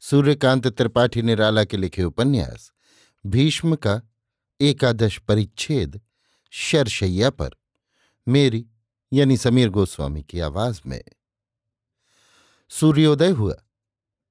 [0.00, 2.72] सूर्यकांत त्रिपाठी निराला के लिखे उपन्यास,
[3.26, 4.02] भीष्म का
[4.60, 6.00] एकादश परिच्छेद,
[6.50, 7.50] शरशैया पर,
[8.28, 8.66] मेरी,
[9.12, 11.04] यानी समीर गोस्वामी की आवाज़ में।
[12.68, 13.56] सूर्योदय हुआ।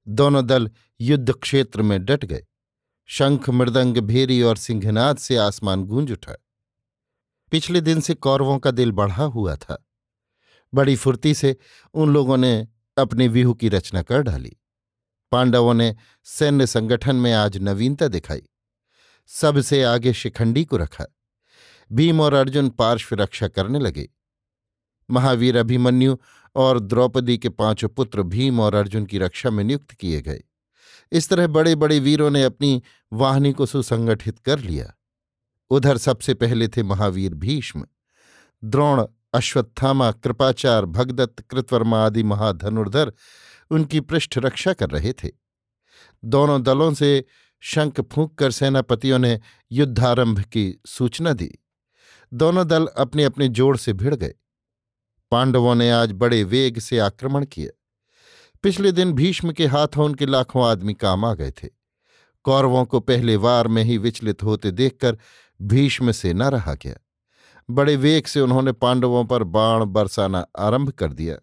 [0.08, 2.46] दोनों दल युद्ध क्षेत्र में डट गए।
[3.06, 6.36] शंख, मृदंग, भेरी और सिंहनाद से आसमान गूंज उठा।
[7.50, 9.86] पिछले दिन से कौरवों का दिल बढ़ा हुआ था।
[10.74, 11.56] बड़ी फुर्ती से
[11.94, 14.56] उन लोगों ने अपने व्यूह की रचना कर डाली।
[15.30, 18.42] पांडवों ने सैन्य संगठन में आज नवीनता दिखाई।
[19.26, 21.04] सबसे आगे शिखंडी को रखा।
[21.92, 24.08] भीम और अर्जुन पार्श्व रक्षा करने लगे।
[25.10, 26.16] महावीर अभिमन्यु
[26.56, 30.42] और द्रौपदी के पाँचों पुत्र भीम और अर्जुन की रक्षा में नियुक्त किए गए।
[31.12, 34.94] इस तरह बड़े बड़े वीरों ने अपनी वाहिनी को सुसंगठित कर लिया।
[35.70, 37.86] उधर सबसे पहले थे महावीर भीष्म।
[38.64, 43.12] द्रोण, अश्वत्थामा, कृपाचार, भगदत्त, कृतवर्मा आदि महाधनुर्धर
[43.70, 45.28] उनकी पृष्ठ रक्षा कर रहे थे।
[46.24, 47.24] दोनों दलों से
[47.60, 49.40] शंख फूंक कर सेनापतियों ने
[49.72, 51.58] युद्धारंभ की सूचना दी।
[52.34, 54.34] दोनों दल अपने अपने जोड़ से भिड़ गए।
[55.30, 57.70] पांडवों ने आज बड़े वेग से आक्रमण किया
[58.62, 61.68] पिछले दिन भीष्म के हाथों उनके लाखों आदमी काम आ गए थे।
[62.42, 65.18] कौरवों को पहले वार में ही विचलित होते देखकर
[65.62, 66.94] भीष्म से न रहा गया।
[67.70, 71.36] बड़े वेग से उन्होंने पांडवों पर बाण बरसाना आरंभ कर दिया।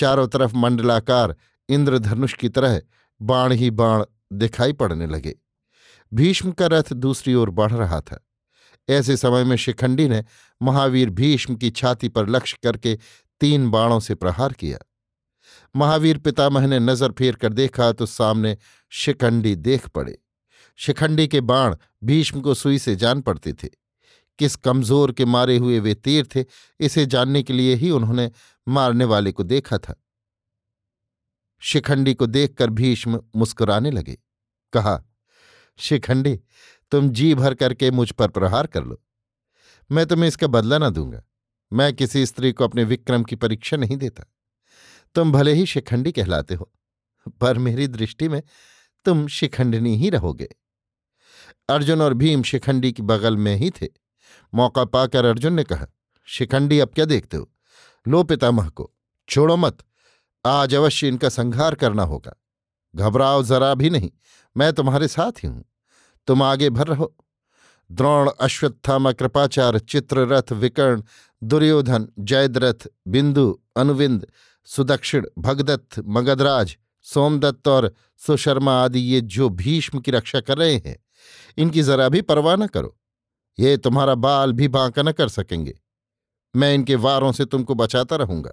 [0.00, 1.34] चारों तरफ़ मंडलाकार
[1.68, 2.80] इंद्रधनुष की तरह
[3.20, 5.34] बाण ही बाण दिखाई पड़ने लगे।
[6.12, 8.20] भीष्म का रथ दूसरी ओर बढ़ रहा था।
[8.88, 10.24] ऐसे समय में शिखंडी ने
[10.60, 12.98] महावीर भीष्म की छाती पर लक्ष्य करके
[13.40, 14.78] तीन बाणों से प्रहार किया।
[15.74, 18.56] महावीर पितामह ने नज़र फेर कर देखा तो सामने
[18.92, 20.18] शिखंडी देख पड़े।
[20.78, 23.68] शिखंडी के बाण भीष्म को सुई से जान पड़ते थे।
[24.38, 26.44] किस कमज़ोर के मारे हुए वे तीर थे,
[26.80, 28.30] इसे जानने के लिए ही उन्होंने
[28.66, 30.00] मारने वाले को देखा था।
[31.62, 34.16] शिखंडी को देखकर भीष्म मुस्कुराने लगे।
[34.72, 35.02] कहा,
[35.78, 36.38] शिखंडी,
[36.92, 39.02] तुम जी भर करके मुझ पर प्रहार कर लो।
[39.90, 41.22] मैं तुम्हें इसका बदला ना दूँगा।
[41.72, 44.24] मैं किसी स्त्री को अपने विक्रम की परीक्षा नहीं देता।
[45.14, 46.70] तुम भले ही शिखंडी कहलाते हो,
[47.40, 48.42] पर मेरी दृष्टि में
[49.06, 50.48] तुम शिखंडनी ही रहोगे।
[51.68, 53.86] अर्जुन और भीम शिखंडी के बगल में ही थे।
[54.54, 55.86] मौका पाकर अर्जुन ने कहा,
[56.24, 57.50] शिखंडी, अब क्या देखते हो?
[58.08, 58.94] लो पितामह को,
[59.28, 59.78] छोड़ो मत।
[60.46, 62.32] आज अवश्य इनका संहार करना होगा।
[62.94, 64.10] घबराओ जरा भी नहीं,
[64.56, 65.64] मैं तुम्हारे साथ ही हूँ।
[66.26, 67.16] तुम आगे भर रहो।
[67.92, 71.02] द्रोण, अश्वत्थामा कृपाचार चित्ररथ, विकर्ण,
[71.42, 74.26] दुर्योधन, जयद्रथ, बिंदु, अनुविंद,
[74.64, 80.96] सुदक्षिण, भगदत्त, मगधराज, सोमदत्त और सुशर्मा आदि, ये जो भीष्म की रक्षा कर रहे हैं,
[81.58, 82.99] इनकी जरा भी परवाह न करो।
[83.58, 85.80] ये तुम्हारा बाल भी बांका न कर सकेंगे।
[86.56, 88.52] मैं इनके वारों से तुमको बचाता रहूँगा।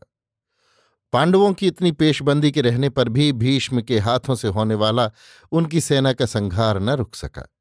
[1.14, 5.12] पांडवों की इतनी पेशबंदी के रहने पर भी भीष्म के हाथों से होने वाला
[5.52, 7.54] उनकी सेना का संहार न रुक सका।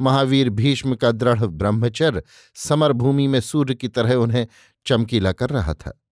[0.00, 2.22] महावीर भीष्म का दृढ़ ब्रह्मचर्य
[2.54, 4.46] समरभूमि में सूर्य की तरह उन्हें
[4.86, 6.02] चमकीला कर रहा था।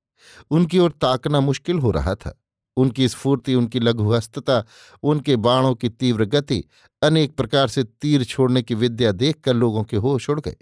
[0.51, 2.41] उनकी ओर ताकना मुश्किल हो रहा था।
[2.77, 4.65] उनकी स्फूर्ति, उनकी लघुहस्तता,
[5.03, 6.65] उनके बाणों की तीव्र गति
[7.05, 10.57] अनेक प्रकार से तीर छोड़ने की विद्या देखकर लोगों के होश उड़ गए।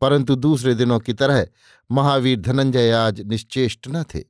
[0.00, 1.46] परंतु दूसरे दिनों की तरह
[1.90, 4.24] महावीर धनंजय आज निश्चेष्ट न थे।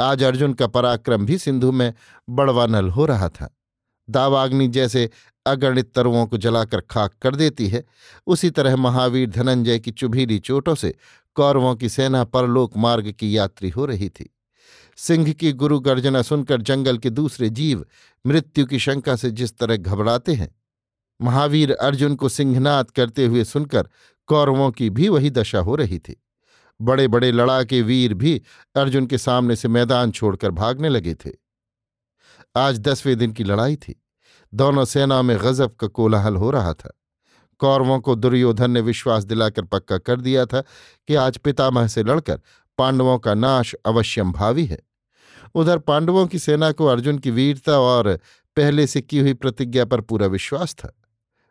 [0.00, 1.94] आज अर्जुन का पराक्रम भी सिंधु में
[2.30, 3.56] बड़वानल हो रहा था।
[4.10, 5.10] दावाग्नि जैसे
[5.46, 7.84] अगणित तरुओं को जलाकर खाक कर देती है,
[8.26, 10.94] उसी तरह महावीर धनंजय की चुभीली चोटों से
[11.34, 14.36] कौरवों की सेना परलोक मार्ग की यात्री हो रही थी।
[14.96, 17.86] सिंह की गुरु गर्जना सुनकर जंगल के दूसरे जीव
[18.26, 20.59] मृत्यु की शंका से जिस तरह घबराते हैं
[21.22, 23.88] महावीर अर्जुन को सिंहनाद करते हुए सुनकर
[24.26, 26.22] कौरवों की भी वही दशा हो रही थी।
[26.80, 28.42] बड़े बड़े लड़ाके वीर भी
[28.76, 31.30] अर्जुन के सामने से मैदान छोड़कर भागने लगे थे।
[32.56, 34.04] आज दसवें दिन की लड़ाई थी।
[34.54, 37.00] दोनों सेना में गजब का कोलाहल हो रहा था।
[37.58, 40.60] कौरवों को दुर्योधन ने विश्वास दिलाकर पक्का कर दिया था
[41.08, 42.40] कि आज पितामह से लड़कर
[42.78, 44.78] पांडवों का नाश अवश्यम भावी है।
[45.54, 48.20] उधर पांडवों की सेना को अर्जुन की वीरता और
[48.56, 50.99] पहले से की हुई प्रतिज्ञा पर पूरा विश्वास था।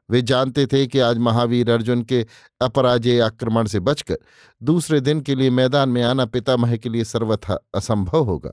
[0.09, 2.25] वे जानते थे कि आज महावीर अर्जुन के
[2.61, 4.17] अपराजय आक्रमण से बचकर
[4.63, 8.51] दूसरे दिन के लिए मैदान में आना पितामह के लिए सर्वथा असंभव होगा।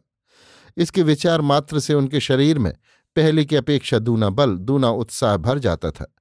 [0.76, 2.73] इसके विचार मात्र से उनके शरीर में
[3.17, 6.14] पहले की अपेक्षा दूना बल, दूना उत्साह भर जाता था।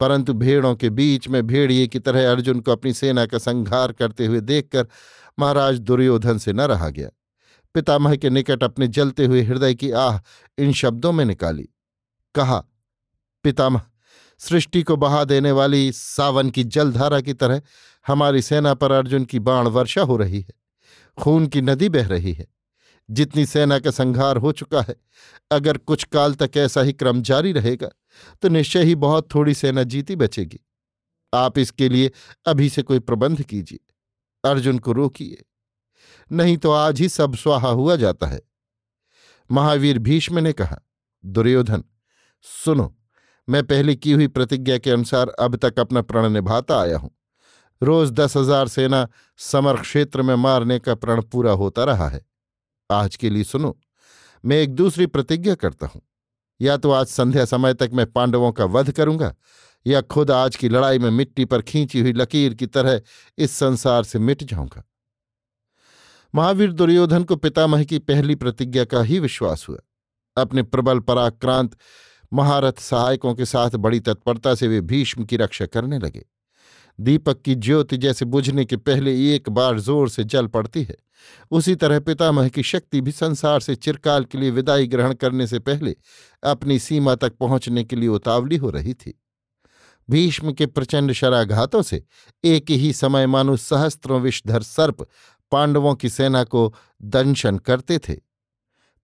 [0.00, 4.26] परंतु भेड़ों के बीच में भेड़िए की तरह अर्जुन को अपनी सेना का संहार करते
[4.26, 4.86] हुए देखकर
[5.38, 7.08] महाराज दुर्योधन से न रहा गया।
[7.74, 10.20] पितामह के निकट अपने जलते हुए हृदय की आह
[10.58, 11.68] इन शब्दों में निकाली।
[12.34, 12.64] कहा,
[13.44, 13.82] पितामह
[14.40, 17.62] सृष्टि को बहा देने वाली सावन की जलधारा की तरह
[18.06, 20.54] हमारी सेना पर अर्जुन की बाण वर्षा हो रही है,
[21.18, 22.46] खून की नदी बह रही है।
[23.08, 24.96] जितनी सेना का संहार हो चुका है,
[25.50, 27.88] अगर कुछ काल तक ऐसा ही क्रम जारी रहेगा
[28.42, 30.60] तो निश्चय ही बहुत थोड़ी सेना जीती बचेगी।
[31.32, 32.10] आप इसके लिए
[32.46, 33.78] अभी से कोई प्रबंध कीजिए।
[34.44, 35.44] अर्जुन को रोकिए।
[36.32, 38.40] नहीं तो आज ही सब स्वाहा हुआ जाता है।
[39.50, 40.78] महावीर भीष्म ने कहा,
[41.24, 41.84] दुर्योधन,
[42.64, 42.94] सुनो
[43.48, 47.10] मैं पहले की हुई प्रतिज्ञा के अनुसार अब तक अपना प्रण निभाता आया हूँ।
[47.82, 49.06] रोज दस हज़ार सेना
[49.40, 52.20] समर क्षेत्र में मारने का प्रण पूरा होता रहा है।
[52.90, 53.76] आज के लिए सुनो,
[54.44, 56.02] मैं एक दूसरी प्रतिज्ञा करता हूँ।
[56.60, 59.34] या तो आज संध्या समय तक मैं पांडवों का वध करूँगा,
[59.86, 63.00] या खुद आज की लड़ाई में मिट्टी पर खींची हुई लकीर की तरह
[63.38, 64.82] इस संसार से मिट जाऊँगा।
[66.34, 69.78] महावीर दुर्योधन को पितामह की पहली प्रतिज्ञा का ही विश्वास हुआ।
[70.36, 71.76] अपने प्रबल पराक्रांत
[72.32, 76.24] महारथ सहायकों के साथ बड़ी तत्परता से वे भीष्म की रक्षा करने लगे।
[77.00, 80.96] दीपक की ज्योति जैसे बुझने के पहले एक बार ज़ोर से जल पड़ती है।
[81.50, 85.58] उसी तरह पितामह की शक्ति भी संसार से चिरकाल के लिए विदाई ग्रहण करने से
[85.58, 85.96] पहले
[86.42, 89.18] अपनी सीमा तक पहुँचने के लिए उतावली हो रही थी।
[90.08, 92.02] भीष्म के प्रचंड शराघातों से
[92.44, 95.06] एक ही समय मानो सहस्त्रों विषधर सर्प
[95.52, 98.27] पांडवों की सेना को दंशन करते थे।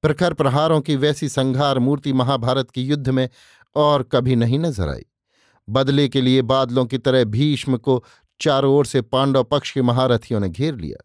[0.04, 3.28] प्रखर प्रहारों की वैसी संघार मूर्ति महाभारत के युद्ध में
[3.76, 5.04] और कभी नहीं नज़र आई।
[5.68, 8.04] बदले के लिए बादलों की तरह भीष्म को
[8.40, 11.04] चारों ओर से पांडव पक्ष के महारथियों ने घेर लिया।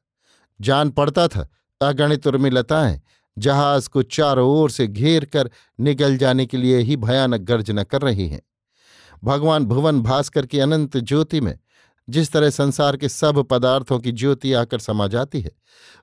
[0.61, 1.49] जान पड़ता था,
[1.81, 3.01] अगणित उर्मिलताएँ,
[3.37, 5.49] जहाज़ को चारों ओर से घेर कर
[5.79, 8.41] निगल जाने के लिए ही भयानक गर्जना कर रही हैं।
[9.23, 11.59] भगवान भुवन भास्कर की अनंत ज्योति में
[12.09, 15.51] जिस तरह संसार के सब पदार्थों की ज्योति आकर समा जाती है,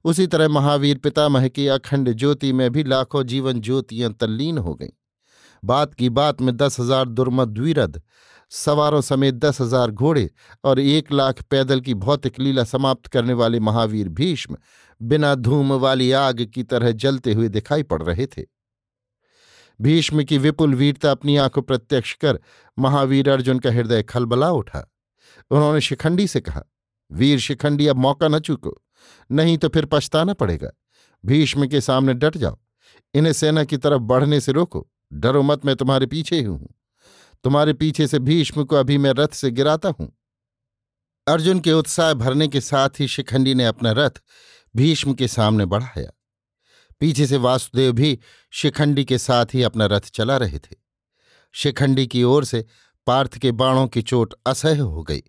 [0.04, 4.90] उसी तरह महावीर पितामह की अखंड ज्योति में भी लाखों जीवन ज्योतियाँ तल्लीन हो गईं।
[5.62, 8.00] बात की बात में दस हज़ार दुर्मद द्विरद,
[8.52, 10.28] सवारों समेत दस हज़ार घोड़े
[10.64, 14.56] और एक लाख पैदल की भौतिक लीला समाप्त करने वाले महावीर भीष्म
[15.00, 18.44] बिना धूम वाली आग की तरह जलते हुए दिखाई पड़ रहे थे।
[19.80, 22.38] भीष्म की विपुल वीरता अपनी आँखों प्रत्यक्ष कर
[22.78, 24.86] महावीर अर्जुन का हृदय खलबला उठा।
[25.50, 26.62] उन्होंने शिखंडी से कहा,
[27.10, 28.82] वीर शिखंडी, अब मौका न चूको,
[29.30, 30.70] नहीं तो फिर पछताना पड़ेगा।
[31.24, 32.58] भीष्म के सामने डट जाओ,
[33.14, 36.74] इन्हें सेना की तरफ़ बढ़ने से रोको, डरो मत, मैं तुम्हारे पीछे ही हूँ।
[37.44, 40.16] तुम्हारे पीछे से भीष्म को अभी मैं रथ से गिराता हूँ।
[41.26, 44.22] अर्जुन के उत्साह भरने के साथ ही शिखंडी ने अपना रथ
[44.76, 46.10] भीष्म के सामने बढ़ाया।
[47.00, 48.18] पीछे से वासुदेव भी
[48.50, 50.76] शिखंडी के साथ ही अपना रथ चला रहे थे।
[51.54, 52.64] शिखंडी की ओर से
[53.06, 55.22] पार्थ के बाणों की चोट असह्य हो गई।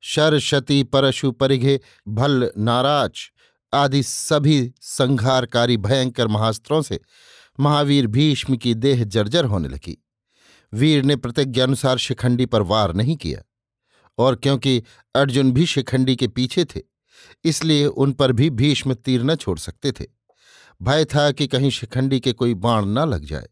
[0.00, 3.30] शर शती परशु, परिघे, भल्ल, नाराज़
[3.74, 7.00] आदि सभी संघारकारी भयंकर महास्त्रों से
[7.60, 10.04] महावीर भीष्म की देह जर्जर होने लगी।
[10.74, 13.42] वीर ने प्रतिज्ञानुसार शिखंडी पर वार नहीं किया।
[14.18, 14.82] और क्योंकि
[15.14, 16.80] अर्जुन भी शिखंडी के पीछे थे,
[17.44, 20.06] इसलिए उन पर भी भीष्म तीर न छोड़ सकते थे।
[20.82, 23.48] भय था कि कहीं शिखंडी के कोई बाण न लग जाए।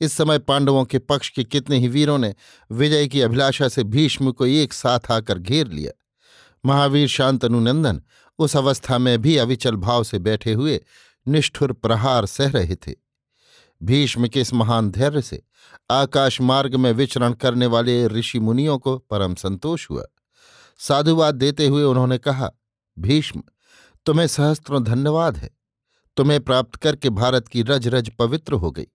[0.00, 2.34] इस समय पांडवों के पक्ष के कितने ही वीरों ने
[2.72, 5.92] विजय की अभिलाषा से भीष्म को एक साथ आकर घेर लिया।
[6.66, 8.02] महावीर शांतनुनंदन
[8.38, 10.84] उस अवस्था में भी अविचल भाव से बैठे हुए
[11.28, 12.94] निष्ठुर प्रहार सह रहे थे।
[13.82, 15.42] भीष्म के इस महान धैर्य से
[15.90, 20.04] आकाश मार्ग में विचरण करने वाले ऋषि मुनियों को परम संतोष हुआ।
[20.78, 22.50] साधुवाद देते हुए उन्होंने कहा,
[22.98, 23.42] भीष्म,
[24.06, 25.50] तुम्हें सहस्त्रों धन्यवाद है।
[26.16, 28.86] तुम्हें प्राप्त करके भारत की रज रज पवित्र हो गई।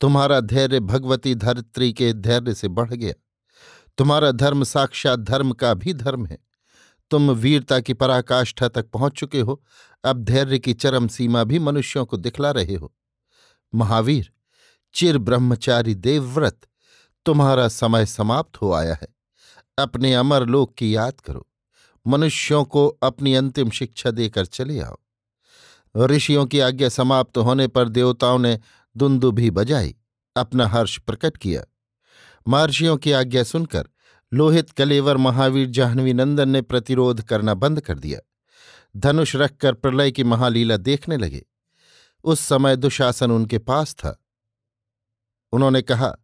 [0.00, 3.14] तुम्हारा धैर्य भगवती धरित्री के धैर्य से बढ़ गया।
[3.98, 6.38] तुम्हारा धर्म साक्षात धर्म का भी धर्म है।
[7.10, 9.62] तुम वीरता की पराकाष्ठा तक पहुँच चुके हो।
[10.04, 12.94] अब धैर्य की चरम सीमा भी मनुष्यों को दिखला रहे हो।
[13.74, 14.32] महावीर,
[14.94, 16.60] चिर ब्रह्मचारी देवव्रत,
[17.26, 19.08] तुम्हारा समय समाप्त हो आया है।
[19.78, 21.46] अपने अमर लोक की याद करो।
[22.06, 24.96] मनुष्यों को अपनी अंतिम शिक्षा देकर चले आओ।
[25.96, 28.58] ऋषियों की आज्ञा समाप्त होने पर देवताओं ने
[28.96, 29.96] दुंदु भी बजाई,
[30.36, 31.64] अपना हर्ष प्रकट किया।
[32.48, 33.88] महर्षियों की आज्ञा सुनकर
[34.34, 38.20] लोहित कलेवर महावीर जाह्नवी नंदन ने प्रतिरोध करना बंद कर दिया।
[38.96, 41.46] धनुष रखकर प्रलय की महालीला देखने लगे।
[42.24, 44.24] उस समय दुशासन उनके पास था।
[45.52, 46.16] उन्होंने कहा,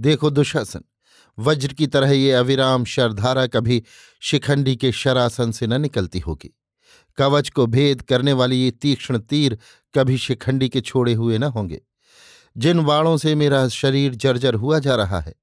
[0.00, 0.80] देखो दुशासन,
[1.38, 3.82] वज्र की तरह ये अविराम शरधारा कभी
[4.20, 6.58] शिखंडी के शरासन से न निकलती होगी।
[7.16, 9.58] कवच को भेद करने वाली ये तीक्ष्ण तीर
[9.94, 11.82] कभी शिखंडी के छोड़े हुए न होंगे।
[12.56, 15.34] जिन बाणों से मेरा शरीर जर्जर हुआ जा रहा है,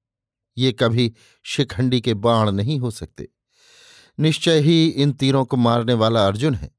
[0.58, 1.12] ये कभी
[1.46, 3.28] शिखंडी के बाण नहीं हो सकते।
[4.20, 6.72] निश्चय ही इन तीरों को मारने वाला अर्जुन है।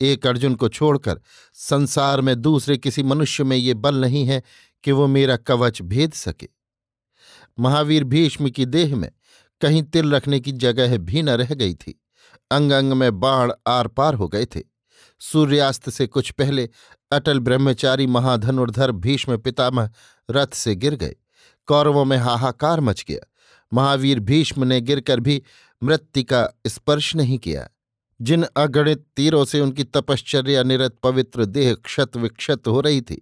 [0.00, 1.20] एक अर्जुन को छोड़कर
[1.54, 4.42] संसार में दूसरे किसी मनुष्य में ये बल नहीं है
[4.84, 6.48] कि वो मेरा कवच भेद सके।
[7.58, 9.10] महावीर भीष्म की देह में
[9.60, 11.98] कहीं तिल रखने की जगह भी न रह गई थी।
[12.50, 14.62] अंग अंग में बाण आर पार हो गए थे।
[15.20, 16.68] सूर्यास्त से कुछ पहले
[17.12, 19.90] अटल ब्रह्मचारी महाधनुर्धर भीष्म पितामह
[20.30, 21.14] रथ से गिर गए।
[21.68, 23.26] कौरवों में हाहाकार मच गया।
[23.72, 25.42] महावीर भीष्म ने गिरकर भी
[25.82, 27.68] मृत्यु का स्पर्श नहीं किया।
[28.20, 33.20] जिन अगणित तीरों से उनकी तपश्चर्या, निरत पवित्र देह क्षत विक्षत हो रही थी,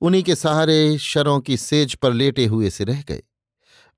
[0.00, 3.22] उन्हीं के सहारे शरों की सेज पर लेटे हुए से रह गए।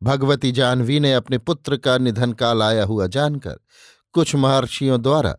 [0.02, 3.58] भगवती जानवी ने अपने पुत्र का निधन काल आया हुआ जानकर
[4.12, 5.36] कुछ महर्षियों द्वारा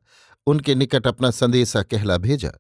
[0.48, 2.52] उनके निकट अपना संदेशा कहला भेजा।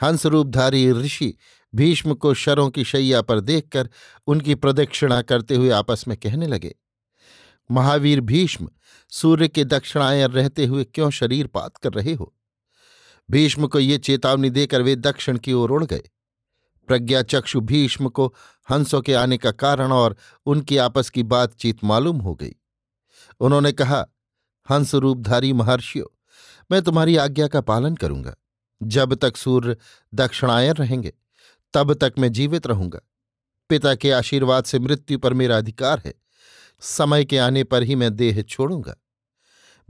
[0.00, 1.34] हंसरूपधारी ऋषि
[1.74, 3.88] भीष्म को शरों की शैया पर देखकर
[4.26, 6.74] उनकी प्रदक्षिणा करते हुए आपस में कहने लगे,
[7.70, 8.68] महावीर भीष्म,
[9.12, 12.34] सूर्य के दक्षिणायन रहते हुए क्यों शरीर पात कर रहे हो?
[13.30, 16.02] भीष्म को ये चेतावनी देकर वे दक्षिण की ओर उड़ गए।
[16.88, 18.26] प्रज्ञाचक्षु भीष्म को
[18.68, 22.54] हंसों के आने का कारण और उनकी आपस की बातचीत मालूम हो गई।
[23.40, 24.04] उन्होंने कहा
[24.68, 26.06] हंस रूपधारी महर्षियों,
[26.70, 28.34] मैं तुम्हारी आज्ञा का पालन करूँगा।
[28.82, 29.76] जब तक सूर्य
[30.14, 31.12] दक्षिणायन रहेंगे,
[31.74, 33.00] तब तक मैं जीवित रहूँगा।
[33.68, 36.14] पिता के आशीर्वाद से मृत्यु पर मेरा अधिकार है।
[36.80, 38.96] समय के आने पर ही मैं देह छोड़ूँगा।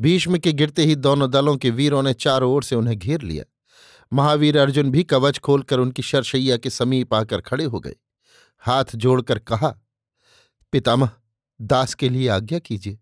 [0.00, 3.44] भीष्म के गिरते ही दोनों दलों के वीरों ने चारों ओर से उन्हें घेर लिया।
[4.12, 7.96] महावीर अर्जुन भी कवच खोलकर उनकी शरशैया के समीप आकर खड़े हो गए।
[8.58, 9.78] हाथ जोड़कर कहा,
[10.72, 11.10] पितामह,
[11.60, 12.98] दास के लिए आज्ञा कीजिए।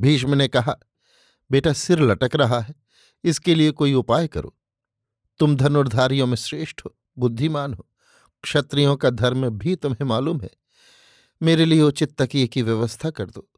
[0.00, 0.76] भीष्म ने कहा,
[1.50, 2.74] बेटा, सिर लटक रहा है,
[3.24, 4.56] इसके लिए कोई उपाय करो।
[5.38, 7.86] तुम धनुर्धारियों में श्रेष्ठ हो, बुद्धिमान हो,
[8.42, 10.50] क्षत्रियों का धर्म भी तुम्हें मालूम है।
[11.42, 13.50] मेरे लिए उचित तकिए की व्यवस्था कर दो।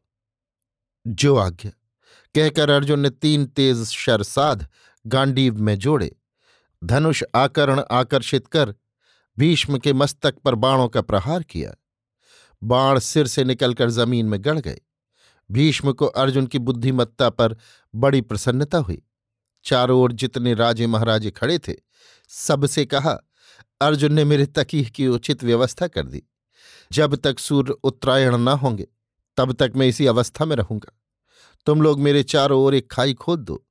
[1.07, 1.71] जो आज्ञा।
[2.35, 4.67] कहकर अर्जुन ने तीन तेज शरसाध
[5.07, 6.15] गांडीव में जोड़े।
[6.83, 8.75] धनुष आकरण आकर्षित कर,
[9.39, 11.75] भीष्म के मस्तक पर बाणों का प्रहार किया।
[12.63, 14.81] बाण सिर से निकलकर ज़मीन में गड़ गए।
[15.51, 17.57] भीष्म को अर्जुन की बुद्धिमत्ता पर
[17.95, 19.01] बड़ी प्रसन्नता हुई।
[19.63, 21.73] चारों ओर जितने राजे महाराजे खड़े थे,
[22.27, 23.19] सबसे कहा,
[23.81, 26.23] अर्जुन ने मेरे तकी की उचित व्यवस्था कर दी।
[26.91, 28.87] जब तक सूर्य उत्तरायण न होंगे,
[29.37, 30.99] तब तक मैं इसी अवस्था में रहूँगा।
[31.65, 33.65] तुम लोग मेरे चारों ओर एक खाई खोद दो।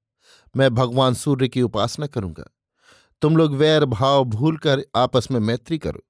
[0.57, 2.45] मैं भगवान सूर्य की उपासना करूँगा।
[3.23, 6.00] तुम लोग वैर भाव भूलकर आपस में मैत्री करो।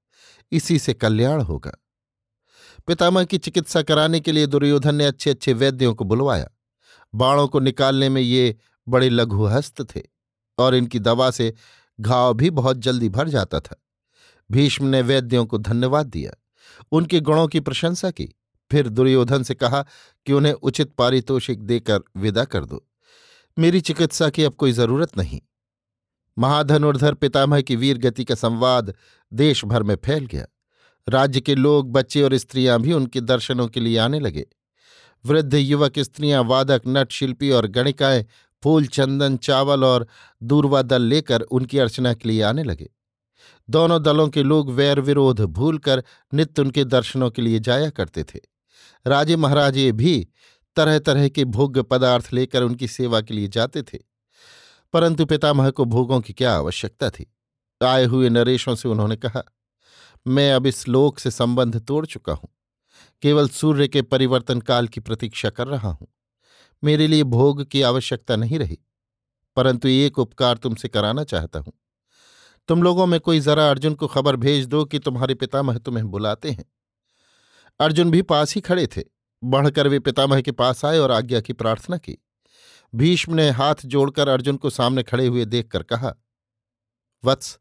[0.51, 1.71] इसी से कल्याण होगा।
[2.87, 6.49] पितामह की चिकित्सा कराने के लिए दुर्योधन ने अच्छे अच्छे वैद्यों को बुलवाया।
[7.15, 8.57] बाणों को निकालने में ये
[8.89, 10.01] बड़े लघुहस्त थे
[10.57, 11.53] और इनकी दवा से
[12.01, 13.83] घाव भी बहुत जल्दी भर जाता था।
[14.51, 16.31] भीष्म ने वैद्यों को धन्यवाद दिया।
[16.91, 18.33] उनके गुणों की प्रशंसा की।
[18.71, 19.85] फिर दुर्योधन से कहा
[20.25, 22.87] कि उन्हें उचित पारितोषिक देकर विदा कर दो।
[23.59, 25.41] मेरी चिकित्सा की अब कोई ज़रूरत नहीं।
[26.37, 28.93] महाधनुर्धर पितामह की वीर गति का संवाद
[29.33, 30.45] देश भर में फैल गया।
[31.09, 34.45] राज्य के लोग, बच्चे और स्त्रियाँ भी उनके दर्शनों के लिए आने लगे।
[35.25, 38.25] वृद्ध युवक, स्त्रियाँ, वादक नट शिल्पी और गणिकाएँ
[38.63, 40.07] फूल, चंदन, चावल और
[40.43, 42.89] दूरवा दल लेकर उनकी अर्चना के लिए आने लगे।
[43.69, 48.39] दोनों दलों के लोग वैर विरोध भूलकर नित्य उनके दर्शनों के लिए जाया करते थे।
[49.07, 50.27] राजे महाराजे भी
[50.75, 53.97] तरह तरह के भोग्य पदार्थ लेकर उनकी सेवा के लिए जाते थे।
[54.93, 57.33] परंतु पितामह को भोगों की क्या आवश्यकता थी?
[57.83, 59.43] आए हुए नरेशों से उन्होंने कहा,
[60.27, 62.49] मैं अब इस लोक से संबंध तोड़ चुका हूँ।
[63.21, 66.07] केवल सूर्य के परिवर्तन काल की प्रतीक्षा कर रहा हूँ।
[66.83, 68.77] मेरे लिए भोग की आवश्यकता नहीं रही,
[69.57, 71.73] परंतु एक उपकार तुमसे कराना चाहता हूँ।
[72.69, 76.51] तुम लोगों में कोई जरा अर्जुन को खबर भेज दो कि तुम्हारे पितामह तुम्हें बुलाते
[76.51, 76.65] हैं।
[77.79, 79.03] अर्जुन भी पास ही खड़े थे,
[79.43, 82.17] बढ़कर वे पितामह के पास आए और आज्ञा की प्रार्थना की।
[82.93, 86.13] भीष्म ने हाथ जोड़कर अर्जुन को सामने खड़े हुए देखकर कहा,
[87.23, 87.57] वत्स,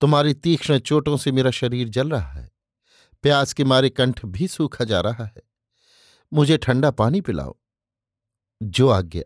[0.00, 2.50] तुम्हारी तीक्ष्ण चोटों से मेरा शरीर जल रहा है।
[3.24, 5.42] प्यास के मारे कंठ भी सूखा जा रहा है।
[6.32, 7.56] मुझे ठंडा पानी पिलाओ।
[8.62, 9.22] जो आज्ञा।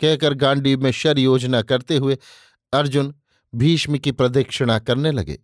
[0.00, 2.18] कहकर गांडी में शर योजना करते हुए
[2.72, 3.14] अर्जुन
[3.54, 5.38] भीष्म की प्रदक्षिणा करने लगे।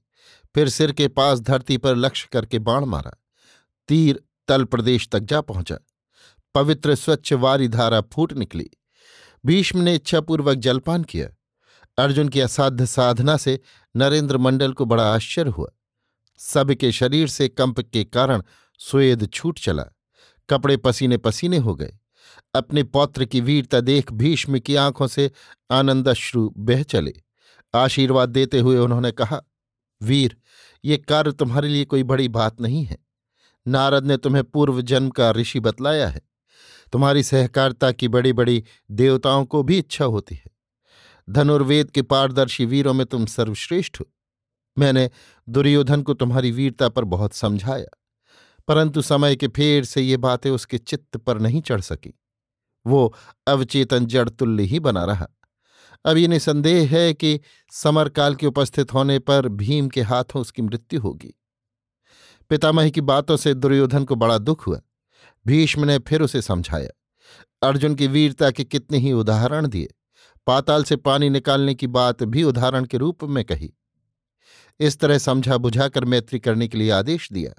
[0.55, 3.25] फिर सिर के पास धरती पर लक्ष्य करके बाण मारा।
[3.89, 5.79] तीर तल प्रदेश तक जा पहुँचा।
[6.55, 8.71] पवित्र स्वच्छ वारी धारा फूट निकली।
[9.47, 11.29] भीष्म ने इच्छापूर्वक जलपान किया।
[12.03, 13.61] अर्जुन की असाध्य साधना से
[13.97, 15.69] नरेंद्र मंडल को बड़ा आश्चर्य हुआ।
[16.39, 18.43] सबके शरीर से कंप के कारण
[18.79, 19.85] स्वेद छूट चला।
[20.51, 21.99] कपड़े पसीने पसीने हो गए।
[22.57, 25.31] अपने पौत्र की वीरता देख भीष्म की आँखों से
[25.71, 27.15] आनंदश्रु बह चले।
[27.75, 29.41] आशीर्वाद देते हुए उन्होंने कहा,
[30.01, 30.37] वीर,
[30.85, 32.99] ये कार्य तुम्हारे लिए कोई बड़ी बात नहीं है।
[33.67, 36.21] नारद ने तुम्हें पूर्व जन्म का ऋषि बतलाया है।
[36.93, 40.51] तुम्हारी सहकारिता की बड़ी बड़ी देवताओं को भी इच्छा होती है।
[41.29, 44.07] धनुर्वेद के पारदर्शी वीरों में तुम सर्वश्रेष्ठ हो।
[44.77, 45.09] मैंने
[45.49, 47.87] दुर्योधन को तुम्हारी वीरता पर बहुत समझाया,
[48.69, 52.13] परंतु समय के फेर से ये बातें उसके चित्त पर नहीं चढ़ सकी।
[52.87, 53.15] वो
[53.47, 55.29] अवचेतन जड़ तुल्य ही बना रहा।
[56.05, 57.41] अब ये निसंदेह है कि
[57.73, 61.35] समरकाल के उपस्थित होने पर भीम के हाथों उसकी मृत्यु होगी।
[62.51, 64.81] पितामह की बातों से दुर्योधन को बड़ा दुख हुआ।
[65.47, 66.91] भीष्म ने फिर उसे समझाया,
[67.63, 69.95] अर्जुन की वीरता के कितने ही उदाहरण दिए।
[70.47, 73.73] पाताल से पानी निकालने की बात भी उदाहरण के रूप में कही।
[74.81, 77.53] इस तरह समझा बुझाकर मैत्री करने के लिए आदेश दिया।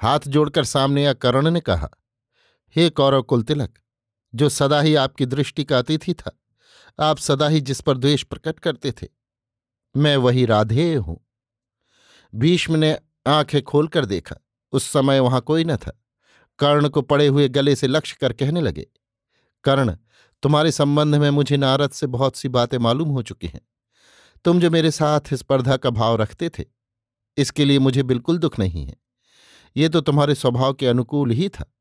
[0.00, 1.88] हाथ जोड़कर सामने या कर्ण ने कहा,
[2.76, 3.78] हे कौरव कुलतिलक
[4.34, 6.38] जो सदा ही आपकी दृष्टि का अतिथि था।
[6.98, 9.06] आप सदा ही जिस पर द्वेष प्रकट करते थे,
[9.96, 11.20] मैं वही राधेय हूँ।
[12.34, 14.36] भीष्म ने आँखें खोलकर देखा।
[14.72, 15.90] उस समय वहाँ कोई न था।
[16.58, 18.86] कर्ण को पड़े हुए गले से लक्ष्य कर कहने लगे,
[19.64, 19.96] कर्ण,
[20.42, 23.60] तुम्हारे संबंध में मुझे नारद से बहुत सी बातें मालूम हो चुकी हैं।
[24.44, 26.64] तुम जो मेरे साथ स्पर्धा का भाव रखते थे,
[27.36, 28.96] इसके लिए मुझे बिल्कुल दुख नहीं है।
[29.76, 31.72] ये तो तुम्हारे स्वभाव के अनुकूल ही था।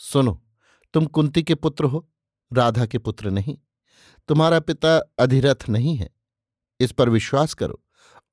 [0.00, 0.42] सुनो
[0.96, 2.10] तुम कुंती के पुत्र हो,
[2.52, 3.58] राधा के पुत्र नहीं।
[4.28, 6.10] तुम्हारा पिता अधिरथ नहीं है।
[6.80, 7.82] इस पर विश्वास करो,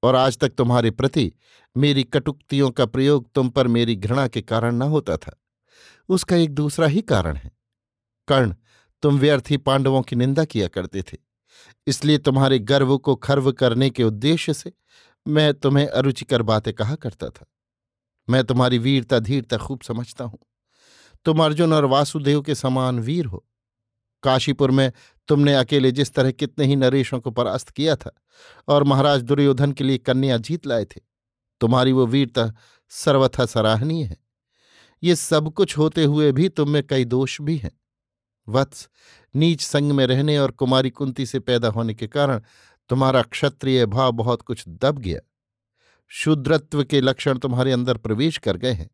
[0.04, 1.34] और आज तक तुम्हारे प्रति
[1.78, 5.44] मेरी कटुक्तियों का प्रयोग तुम पर मेरी घृणा के कारण न होता था।
[6.10, 7.52] उसका एक दूसरा ही कारण है।
[8.28, 8.56] कर्ण,
[9.02, 11.18] तुम व्यर्थी पांडवों की निंदा किया करते थे।
[11.88, 14.74] इसलिए तुम्हारे गर्व को खर्व करने के उद्देश्य से
[15.28, 17.46] मैं तुम्हें अरुचिकर बातें कहा करता था।
[18.30, 20.40] मैं तुम्हारी वीरता धीरता खूब समझता हूँ।
[21.26, 23.46] तुम अर्जुन और वासुदेव के समान वीर हो।
[24.24, 24.92] काशीपुर में
[25.30, 28.12] तुमने अकेले जिस तरह कितने ही नरेशों को परास्त किया था
[28.68, 31.02] और महाराज दुर्योधन के लिए कन्या जीत लाए थे,
[31.62, 32.52] तुम्हारी वो वीरता
[32.92, 34.18] सर्वथा सराहनीय है।
[35.04, 37.72] ये सब कुछ होते हुए भी तुम में कई दोष भी हैं।
[38.48, 38.88] वत्स,
[39.36, 42.42] नीच संग में रहने और कुमारी कुंती से पैदा होने के कारण
[42.90, 45.20] तुम्हारा क्षत्रिय भाव बहुत कुछ दब गया।
[46.12, 48.90] शूद्रत्व के लक्षण तुम्हारे अंदर प्रवेश कर गए हैं।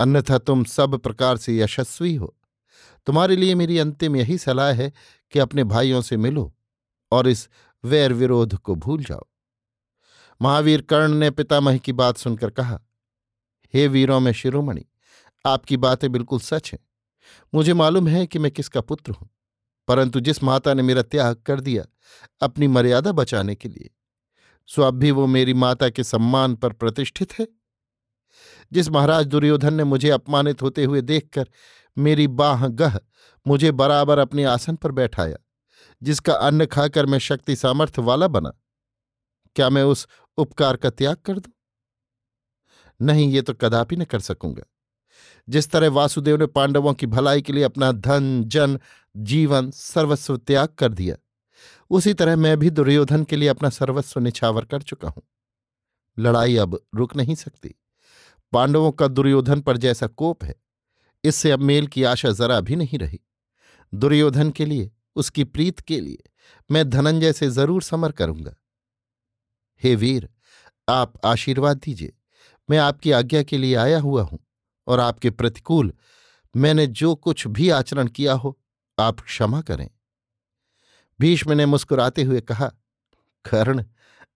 [0.00, 2.34] अन्यथा तुम सब प्रकार से यशस्वी हो।
[3.06, 4.92] तुम्हारे लिए मेरी अंतिम यही सलाह है
[5.32, 6.52] कि अपने भाइयों से मिलो
[7.12, 7.48] और इस
[7.84, 9.26] वैर विरोध को भूल जाओ।
[10.40, 12.80] महावीर कर्ण ने पितामह की बात सुनकर कहा,
[13.74, 14.84] हे वीरों में शिरोमणि,
[15.44, 16.78] आपकी बातें बिल्कुल सच हैं।
[17.52, 19.28] मुझे मालूम है कि मैं किसका पुत्र हूँ,
[19.88, 21.84] परंतु जिस माता ने मेरा त्याग कर दिया
[22.42, 23.90] अपनी मर्यादा बचाने के लिए,
[24.68, 27.46] सो अब भी वो मेरी माता के सम्मान पर प्रतिष्ठित है।
[28.72, 31.48] जिस महाराज दुर्योधन ने मुझे अपमानित होते हुए देखकर
[31.96, 32.98] मेरी बाह गह
[33.46, 35.36] मुझे बराबर अपने आसन पर बैठाया,
[36.02, 38.52] जिसका अन्न खाकर मैं शक्ति सामर्थ्य वाला बना,
[39.56, 40.06] क्या मैं उस
[40.38, 41.52] उपकार का त्याग कर दूँ?
[43.00, 44.62] नहीं, ये तो कदापि न कर सकूँगा।
[45.48, 48.78] जिस तरह वासुदेव ने पांडवों की भलाई के लिए अपना धन, जन,
[49.16, 51.16] जीवन, सर्वस्व त्याग कर दिया,
[51.90, 55.22] उसी तरह मैं भी दुर्योधन के लिए अपना सर्वस्व निछावर कर चुका हूँ।
[56.18, 57.74] लड़ाई अब रुक नहीं सकती।
[58.52, 60.54] पांडवों का दुर्योधन पर जैसा कोप है,
[61.24, 63.20] इससे अब मेल की आशा जरा भी नहीं रही।
[63.92, 66.22] दुर्योधन के लिए, उसकी प्रीत के लिए,
[66.70, 68.54] मैं धनंजय से ज़रूर समर करूँगा।
[69.82, 70.28] हे वीर,
[70.88, 72.12] आप आशीर्वाद दीजिए।
[72.68, 74.38] मैं आपकी आज्ञा के लिए आया हुआ हूँ
[74.86, 75.92] और आपके प्रतिकूल,
[76.54, 78.58] मैंने जो कुछ भी आचरण किया हो,
[78.98, 79.88] आप क्षमा करें।
[81.20, 82.66] भीष्म ने मुस्कुराते हुए कहा,
[83.44, 83.84] कर्ण,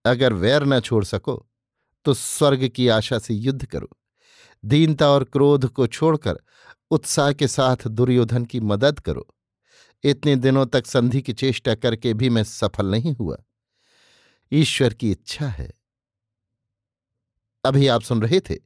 [0.05, 1.35] अगर वैर न छोड़ सको
[2.07, 3.89] तो स्वर्ग की आशा से युद्ध करो।
[4.65, 6.39] दीनता और क्रोध को छोड़कर
[6.91, 9.35] उत्साह के साथ दुर्योधन की मदद करो।
[10.05, 13.37] इतने दिनों तक संधि की चेष्टा करके भी मैं सफल नहीं हुआ।
[14.53, 15.73] ईश्वर की इच्छा है।
[17.65, 18.57] अभी आप सुन रहे थे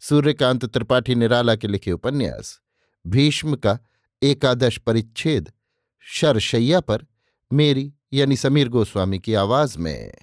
[0.00, 2.60] सूर्यकांत त्रिपाठी निराला के लिखे उपन्यास।
[3.06, 3.78] भीष्म का
[4.22, 5.52] एकादश परिच्छेद,
[6.00, 7.06] शरशैया पर,
[7.52, 10.14] मेरी यानी समीर गोस्वामी की आवाज़ में।